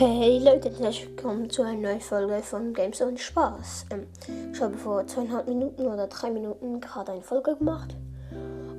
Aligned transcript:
Hey 0.00 0.38
Leute, 0.38 0.70
herzlich 0.70 1.08
willkommen 1.08 1.50
zu 1.50 1.62
einer 1.62 1.80
neuen 1.80 2.00
Folge 2.00 2.40
von 2.44 2.72
Games 2.72 3.00
und 3.00 3.18
Spaß. 3.18 3.86
Ähm, 3.90 4.06
ich 4.52 4.60
habe 4.60 4.78
vor 4.78 5.04
zweieinhalb 5.04 5.48
Minuten 5.48 5.86
oder 5.86 6.06
drei 6.06 6.30
Minuten 6.30 6.80
gerade 6.80 7.10
eine 7.10 7.20
Folge 7.20 7.56
gemacht. 7.56 7.96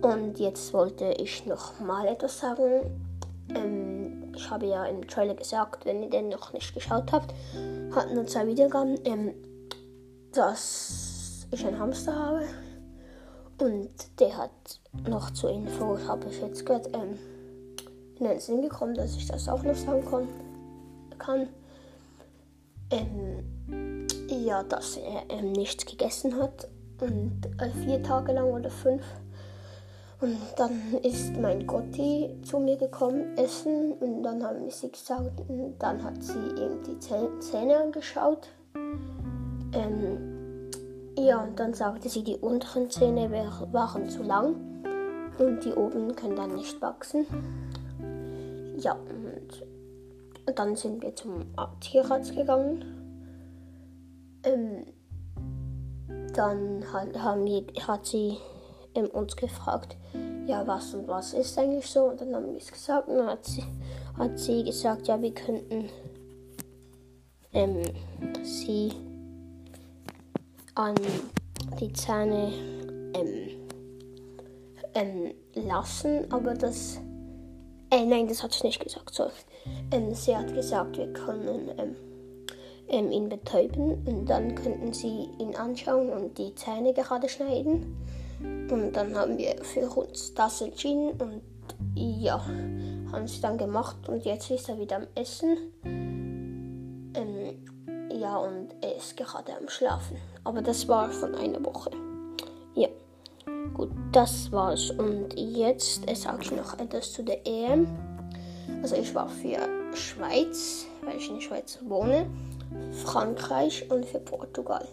Und 0.00 0.38
jetzt 0.38 0.72
wollte 0.72 1.12
ich 1.18 1.44
noch 1.44 1.78
mal 1.80 2.06
etwas 2.06 2.38
sagen. 2.38 2.98
Ähm, 3.54 4.32
ich 4.34 4.50
habe 4.50 4.64
ja 4.64 4.86
im 4.86 5.06
Trailer 5.06 5.34
gesagt, 5.34 5.84
wenn 5.84 6.02
ihr 6.02 6.08
den 6.08 6.30
noch 6.30 6.54
nicht 6.54 6.72
geschaut 6.72 7.12
habt, 7.12 7.34
hatten 7.94 8.16
wir 8.16 8.26
zwei 8.26 8.46
Wiedergaben, 8.46 8.98
ähm, 9.04 9.34
dass 10.32 11.46
ich 11.50 11.66
einen 11.66 11.78
Hamster 11.78 12.16
habe. 12.16 12.44
Und 13.60 13.90
der 14.18 14.34
hat 14.34 14.80
noch 15.06 15.30
zur 15.32 15.50
Info, 15.50 15.98
habe 16.08 16.30
ich 16.30 16.40
jetzt 16.40 16.64
gehört, 16.64 16.88
ähm, 16.94 17.18
in 18.18 18.24
den 18.24 18.40
Sinn 18.40 18.62
gekommen, 18.62 18.94
dass 18.94 19.14
ich 19.14 19.26
das 19.26 19.46
auch 19.46 19.62
noch 19.62 19.76
sagen 19.76 20.06
kann 20.08 20.26
kann. 21.22 21.48
Ähm, 22.90 24.06
ja, 24.28 24.62
dass 24.62 24.96
er 24.96 25.22
ähm, 25.30 25.52
nichts 25.52 25.86
gegessen 25.86 26.36
hat 26.36 26.68
und 27.00 27.40
äh, 27.58 27.70
vier 27.84 28.02
Tage 28.02 28.32
lang 28.32 28.52
oder 28.52 28.70
fünf. 28.70 29.02
Und 30.20 30.38
dann 30.56 31.00
ist 31.02 31.36
mein 31.36 31.66
Gotti 31.66 32.30
zu 32.44 32.60
mir 32.60 32.76
gekommen, 32.76 33.36
essen 33.36 33.92
und 33.94 34.22
dann 34.22 34.44
haben 34.44 34.70
sie 34.70 34.90
gesagt, 34.90 35.42
dann 35.80 36.04
hat 36.04 36.22
sie 36.22 36.38
ihm 36.38 36.80
die 36.86 36.98
Zähne 37.40 37.78
angeschaut. 37.78 38.48
Ähm, 39.74 40.70
ja, 41.18 41.42
und 41.42 41.58
dann 41.58 41.74
sagte 41.74 42.08
sie, 42.08 42.22
die 42.22 42.36
unteren 42.36 42.88
Zähne 42.88 43.30
waren 43.72 44.08
zu 44.08 44.22
lang 44.22 44.54
und 45.38 45.64
die 45.64 45.72
oben 45.72 46.14
können 46.14 46.36
dann 46.36 46.54
nicht 46.54 46.80
wachsen. 46.80 47.26
Ja, 48.76 48.92
und 48.92 49.66
dann 50.46 50.76
sind 50.76 51.02
wir 51.02 51.14
zum 51.14 51.46
Tierarzt 51.80 52.34
gegangen. 52.34 52.84
Ähm, 54.44 54.86
dann 56.34 56.84
hat, 56.92 57.16
haben 57.18 57.44
wir, 57.44 57.64
hat 57.86 58.06
sie 58.06 58.38
ähm, 58.94 59.06
uns 59.06 59.36
gefragt, 59.36 59.96
ja, 60.46 60.66
was 60.66 60.94
und 60.94 61.06
was 61.08 61.32
ist 61.34 61.58
eigentlich 61.58 61.86
so? 61.86 62.04
Und 62.04 62.20
dann 62.20 62.34
haben 62.34 62.50
wir 62.50 62.56
es 62.56 62.72
gesagt. 62.72 63.08
Und 63.08 63.18
dann 63.18 63.28
hat 63.28 63.44
sie, 63.44 63.64
hat 64.18 64.38
sie 64.38 64.64
gesagt, 64.64 65.06
ja, 65.08 65.20
wir 65.20 65.32
könnten 65.32 65.88
ähm, 67.52 67.82
sie 68.42 68.92
an 70.74 70.94
die 71.80 71.92
Zähne 71.92 72.52
ähm, 73.14 73.48
ähm, 74.94 75.34
lassen, 75.54 76.30
aber 76.32 76.54
das 76.54 76.98
äh, 77.92 78.04
nein, 78.06 78.26
das 78.26 78.42
hat 78.42 78.52
sie 78.52 78.66
nicht 78.66 78.82
gesagt. 78.82 79.14
So. 79.14 79.30
Ähm, 79.92 80.14
sie 80.14 80.34
hat 80.34 80.52
gesagt, 80.54 80.96
wir 80.96 81.12
können 81.12 81.70
ähm, 81.78 81.96
ähm, 82.88 83.12
ihn 83.12 83.28
betäuben 83.28 84.02
und 84.06 84.26
dann 84.26 84.54
könnten 84.54 84.92
sie 84.92 85.28
ihn 85.38 85.54
anschauen 85.56 86.10
und 86.10 86.38
die 86.38 86.54
Zähne 86.54 86.94
gerade 86.94 87.28
schneiden. 87.28 87.96
Und 88.40 88.92
dann 88.92 89.14
haben 89.14 89.36
wir 89.36 89.54
für 89.62 89.88
uns 89.90 90.32
das 90.34 90.62
entschieden 90.62 91.10
und 91.20 91.42
ja, 91.94 92.44
haben 93.12 93.28
sie 93.28 93.40
dann 93.40 93.58
gemacht 93.58 94.08
und 94.08 94.24
jetzt 94.24 94.50
ist 94.50 94.68
er 94.68 94.78
wieder 94.78 94.96
am 94.96 95.06
Essen. 95.14 95.56
Ähm, 95.84 97.62
ja, 98.10 98.36
und 98.38 98.74
er 98.80 98.96
ist 98.96 99.16
gerade 99.16 99.56
am 99.56 99.68
Schlafen. 99.68 100.16
Aber 100.44 100.62
das 100.62 100.88
war 100.88 101.10
von 101.10 101.34
einer 101.34 101.62
Woche. 101.64 101.90
Ja. 102.74 102.88
Gut, 103.74 103.90
das 104.12 104.52
war's. 104.52 104.90
Und 104.90 105.34
jetzt 105.38 106.02
sage 106.14 106.42
ich 106.42 106.50
noch 106.52 106.78
etwas 106.78 107.12
zu 107.12 107.22
der 107.22 107.46
EM. 107.46 107.86
Also 108.82 108.96
ich 108.96 109.14
war 109.14 109.28
für 109.28 109.68
Schweiz, 109.94 110.86
weil 111.02 111.16
ich 111.16 111.28
in 111.28 111.36
der 111.36 111.42
Schweiz 111.42 111.78
wohne, 111.86 112.26
Frankreich 113.04 113.90
und 113.90 114.04
für 114.04 114.18
Portugal. 114.18 114.86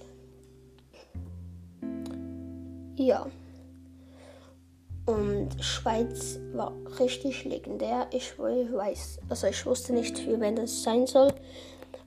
Ja. 2.96 3.26
Und 5.06 5.50
Schweiz 5.64 6.38
war 6.54 6.72
richtig 7.00 7.46
legendär. 7.46 8.08
Ich 8.12 8.38
weiß, 8.38 9.20
also 9.30 9.48
ich 9.48 9.66
wusste 9.66 9.94
nicht, 9.94 10.20
für 10.20 10.40
wen 10.40 10.56
das 10.56 10.84
sein 10.84 11.08
soll, 11.08 11.34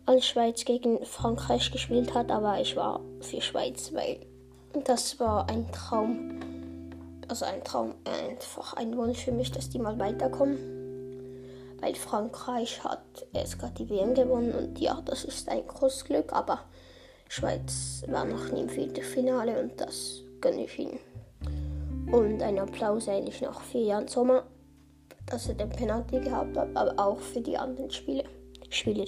als 0.06 0.26
Schweiz 0.26 0.64
gegen 0.64 1.04
Frankreich 1.04 1.72
gespielt 1.72 2.14
hat, 2.14 2.30
aber 2.30 2.60
ich 2.60 2.76
war 2.76 3.00
für 3.20 3.40
Schweiz, 3.40 3.92
weil 3.92 4.20
das 4.84 5.18
war 5.18 5.48
ein 5.48 5.70
Traum 5.72 6.41
also 7.32 7.46
ein 7.46 7.64
Traum, 7.64 7.94
einfach 8.04 8.74
ein 8.74 8.94
Wunsch 8.94 9.24
für 9.24 9.32
mich, 9.32 9.50
dass 9.50 9.70
die 9.70 9.78
mal 9.78 9.98
weiterkommen. 9.98 10.58
Weil 11.80 11.94
Frankreich 11.94 12.84
hat 12.84 13.00
erst 13.32 13.58
gerade 13.58 13.72
die 13.72 13.88
WM 13.88 14.12
gewonnen 14.12 14.52
und 14.52 14.78
ja, 14.78 15.00
das 15.06 15.24
ist 15.24 15.48
ein 15.48 15.66
großes 15.66 16.04
Glück, 16.04 16.30
aber 16.34 16.60
Schweiz 17.28 18.04
war 18.08 18.26
noch 18.26 18.52
nie 18.52 18.60
im 18.60 18.68
Viertelfinale 18.68 19.62
und 19.62 19.80
das 19.80 20.20
gönne 20.42 20.64
ich 20.66 20.78
ihnen. 20.78 20.98
Und 22.12 22.42
ein 22.42 22.58
Applaus 22.58 23.08
eigentlich 23.08 23.40
noch 23.40 23.62
für 23.62 23.78
Jan 23.78 24.08
Sommer, 24.08 24.42
dass 25.24 25.48
er 25.48 25.54
den 25.54 25.70
Penalty 25.70 26.20
gehabt 26.20 26.54
hat, 26.54 26.68
aber 26.74 27.02
auch 27.02 27.18
für 27.18 27.40
die 27.40 27.56
anderen 27.56 27.90
Spiele. 27.90 28.24
Spieler, 28.68 29.06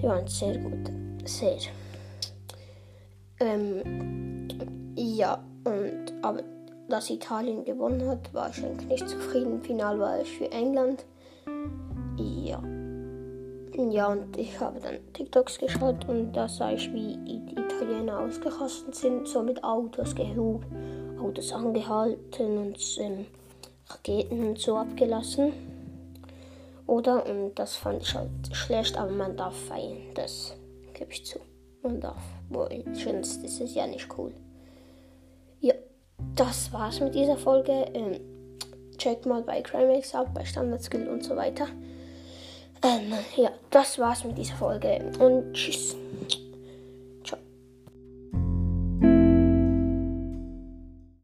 die 0.00 0.02
waren 0.02 0.26
sehr 0.26 0.56
gut. 0.56 0.90
Sehr. 1.26 1.58
Ähm, 3.38 4.48
ja, 4.96 5.44
und 5.64 6.12
aber 6.22 6.42
dass 6.90 7.08
Italien 7.10 7.64
gewonnen 7.64 8.06
hat, 8.08 8.32
war 8.34 8.50
ich 8.50 8.64
eigentlich 8.64 8.88
nicht 8.88 9.08
zufrieden. 9.08 9.62
Final 9.62 9.98
war 9.98 10.20
ich 10.20 10.36
für 10.36 10.50
England. 10.50 11.04
Ja. 12.16 12.62
Ja, 13.90 14.08
und 14.08 14.36
ich 14.36 14.60
habe 14.60 14.80
dann 14.80 14.98
TikToks 15.14 15.58
geschaut 15.58 16.06
und 16.08 16.32
da 16.32 16.48
sah 16.48 16.72
ich, 16.72 16.92
wie 16.92 17.16
die 17.16 17.52
Italiener 17.52 18.20
ausgerastet 18.20 18.94
sind, 18.94 19.26
so 19.26 19.42
mit 19.42 19.62
Autos 19.64 20.14
gehupt, 20.14 20.66
Autos 21.18 21.52
angehalten 21.52 22.58
und 22.58 22.78
ähm, 22.98 23.26
Raketen 23.88 24.48
und 24.48 24.58
so 24.58 24.76
abgelassen. 24.76 25.52
Oder? 26.86 27.24
Und 27.24 27.54
das 27.54 27.76
fand 27.76 28.02
ich 28.02 28.14
halt 28.14 28.30
schlecht, 28.52 28.98
aber 28.98 29.12
man 29.12 29.36
darf 29.36 29.56
feiern, 29.56 29.98
das 30.14 30.54
gebe 30.92 31.12
ich 31.12 31.24
zu. 31.24 31.38
Man 31.82 32.00
darf. 32.00 32.22
Wohl, 32.50 32.84
sonst 32.92 33.44
ist 33.44 33.74
ja 33.74 33.86
nicht 33.86 34.08
cool 34.18 34.32
das 36.34 36.72
war's 36.72 37.00
mit 37.00 37.14
dieser 37.14 37.36
Folge. 37.36 37.72
Ähm, 37.94 38.20
checkt 38.98 39.26
mal 39.26 39.42
bei 39.42 39.62
Crimex 39.62 40.14
ab, 40.14 40.28
bei 40.34 40.44
Standard 40.44 40.82
Skill 40.82 41.08
und 41.08 41.24
so 41.24 41.36
weiter. 41.36 41.66
Ähm, 42.82 43.12
ja, 43.36 43.50
das 43.70 43.98
war's 43.98 44.24
mit 44.24 44.38
dieser 44.38 44.54
Folge 44.54 45.12
und 45.18 45.52
tschüss. 45.52 45.96